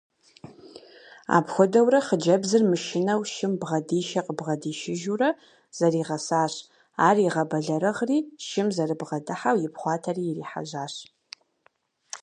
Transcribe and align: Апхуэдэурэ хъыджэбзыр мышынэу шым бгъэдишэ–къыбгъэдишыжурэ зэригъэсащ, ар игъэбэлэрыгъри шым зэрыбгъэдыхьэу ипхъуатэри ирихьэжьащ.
Апхуэдэурэ 1.37 1.99
хъыджэбзыр 2.07 2.63
мышынэу 2.69 3.21
шым 3.33 3.53
бгъэдишэ–къыбгъэдишыжурэ 3.61 5.29
зэригъэсащ, 5.77 6.53
ар 7.07 7.17
игъэбэлэрыгъри 7.25 8.17
шым 8.47 8.67
зэрыбгъэдыхьэу 8.75 9.57
ипхъуатэри 9.67 10.23
ирихьэжьащ. 10.27 10.95